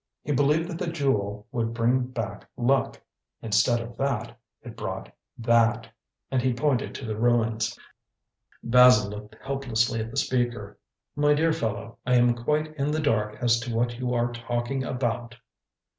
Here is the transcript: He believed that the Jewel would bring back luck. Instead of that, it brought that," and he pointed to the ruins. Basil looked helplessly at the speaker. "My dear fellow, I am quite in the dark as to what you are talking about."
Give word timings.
He 0.23 0.31
believed 0.31 0.67
that 0.71 0.79
the 0.79 0.91
Jewel 0.91 1.45
would 1.51 1.75
bring 1.75 2.07
back 2.07 2.49
luck. 2.57 2.99
Instead 3.43 3.81
of 3.81 3.97
that, 3.97 4.35
it 4.63 4.75
brought 4.75 5.13
that," 5.37 5.91
and 6.31 6.41
he 6.41 6.53
pointed 6.55 6.95
to 6.95 7.05
the 7.05 7.15
ruins. 7.15 7.77
Basil 8.63 9.11
looked 9.11 9.35
helplessly 9.45 9.99
at 9.99 10.09
the 10.09 10.17
speaker. 10.17 10.79
"My 11.15 11.35
dear 11.35 11.53
fellow, 11.53 11.99
I 12.03 12.15
am 12.15 12.33
quite 12.33 12.75
in 12.77 12.89
the 12.89 12.99
dark 12.99 13.37
as 13.43 13.59
to 13.59 13.75
what 13.75 13.99
you 13.99 14.11
are 14.15 14.31
talking 14.33 14.83
about." 14.83 15.35